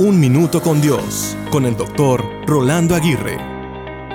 [0.00, 3.36] Un Minuto con Dios, con el doctor Rolando Aguirre.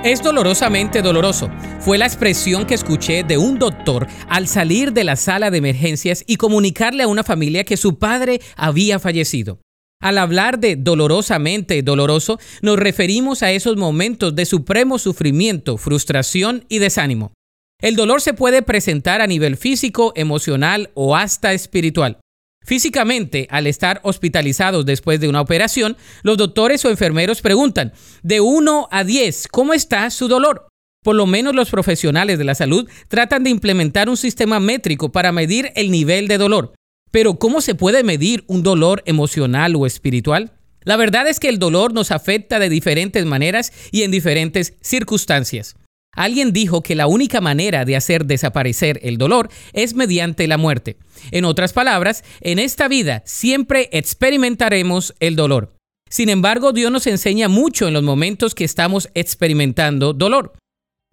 [0.03, 1.51] Es dolorosamente doloroso.
[1.79, 6.23] Fue la expresión que escuché de un doctor al salir de la sala de emergencias
[6.25, 9.59] y comunicarle a una familia que su padre había fallecido.
[10.01, 16.79] Al hablar de dolorosamente doloroso, nos referimos a esos momentos de supremo sufrimiento, frustración y
[16.79, 17.33] desánimo.
[17.79, 22.17] El dolor se puede presentar a nivel físico, emocional o hasta espiritual.
[22.65, 28.87] Físicamente, al estar hospitalizados después de una operación, los doctores o enfermeros preguntan, de 1
[28.89, 30.67] a 10, ¿cómo está su dolor?
[31.03, 35.31] Por lo menos los profesionales de la salud tratan de implementar un sistema métrico para
[35.31, 36.73] medir el nivel de dolor.
[37.11, 40.53] Pero ¿cómo se puede medir un dolor emocional o espiritual?
[40.83, 45.75] La verdad es que el dolor nos afecta de diferentes maneras y en diferentes circunstancias.
[46.15, 50.97] Alguien dijo que la única manera de hacer desaparecer el dolor es mediante la muerte.
[51.31, 55.75] En otras palabras, en esta vida siempre experimentaremos el dolor.
[56.09, 60.53] Sin embargo, Dios nos enseña mucho en los momentos que estamos experimentando dolor.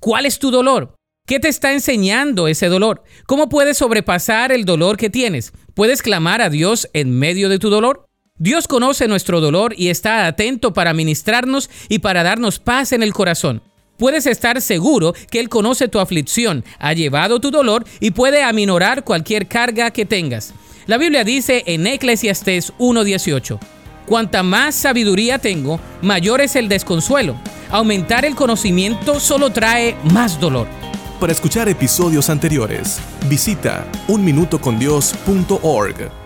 [0.00, 0.94] ¿Cuál es tu dolor?
[1.26, 3.04] ¿Qué te está enseñando ese dolor?
[3.26, 5.52] ¿Cómo puedes sobrepasar el dolor que tienes?
[5.74, 8.06] ¿Puedes clamar a Dios en medio de tu dolor?
[8.38, 13.12] Dios conoce nuestro dolor y está atento para ministrarnos y para darnos paz en el
[13.12, 13.62] corazón.
[14.02, 19.04] Puedes estar seguro que Él conoce tu aflicción, ha llevado tu dolor y puede aminorar
[19.04, 20.54] cualquier carga que tengas.
[20.86, 23.60] La Biblia dice en Eclesiastés 1.18,
[24.04, 27.36] Cuanta más sabiduría tengo, mayor es el desconsuelo.
[27.70, 30.66] Aumentar el conocimiento solo trae más dolor.
[31.20, 36.21] Para escuchar episodios anteriores, visita unminutocondios.org.